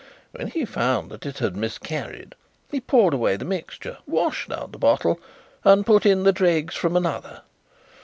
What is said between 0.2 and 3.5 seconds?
When he found that it had miscarried he poured away the